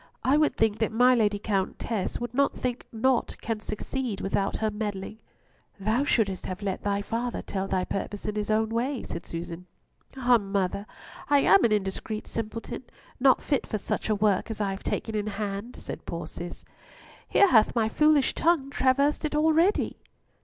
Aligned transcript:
I 0.23 0.35
would 0.35 0.57
that 0.57 0.91
my 0.91 1.13
Lady 1.13 1.37
Countess 1.37 2.19
would 2.19 2.33
not 2.33 2.55
think 2.55 2.87
naught 2.91 3.37
can 3.39 3.59
succeed 3.59 4.19
without 4.19 4.55
her 4.55 4.71
meddling." 4.71 5.19
"Thou 5.79 6.05
shouldst 6.05 6.47
have 6.47 6.63
let 6.63 6.81
father 7.05 7.43
tell 7.43 7.67
thy 7.67 7.85
purpose 7.85 8.25
in 8.25 8.33
his 8.33 8.49
own 8.49 8.69
way," 8.69 9.03
said 9.03 9.27
Susan. 9.27 9.67
"Ah! 10.17 10.39
mother, 10.39 10.87
I 11.29 11.41
am 11.41 11.63
an 11.63 11.71
indiscreet 11.71 12.25
simpleton, 12.25 12.85
not 13.19 13.43
fit 13.43 13.67
for 13.67 13.77
such 13.77 14.09
a 14.09 14.15
work 14.15 14.49
as 14.49 14.59
I 14.59 14.71
have 14.71 14.81
taken 14.81 15.13
in 15.13 15.27
hand," 15.27 15.75
said 15.75 16.07
poor 16.07 16.25
Cis. 16.25 16.65
"Here 17.27 17.49
hath 17.49 17.75
my 17.75 17.87
foolish 17.87 18.33
tongue 18.33 18.71
traversed 18.71 19.23
it 19.23 19.35
already!" 19.35 19.99